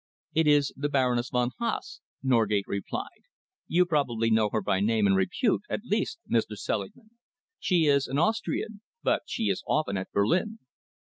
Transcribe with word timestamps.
"It 0.33 0.47
is 0.47 0.73
the 0.75 0.89
Baroness 0.89 1.29
von 1.29 1.51
Haase," 1.61 1.99
Norgate 2.23 2.65
replied. 2.65 3.21
"You 3.67 3.85
probably 3.85 4.31
know 4.31 4.49
her 4.51 4.59
by 4.63 4.79
name 4.79 5.05
and 5.05 5.15
repute, 5.15 5.61
at 5.69 5.81
least, 5.85 6.17
Mr. 6.27 6.57
Selingman. 6.57 7.11
She 7.59 7.85
is 7.85 8.07
an 8.07 8.17
Austrian, 8.17 8.81
but 9.03 9.21
she 9.27 9.43
is 9.43 9.61
often 9.67 9.97
at 9.97 10.11
Berlin." 10.11 10.57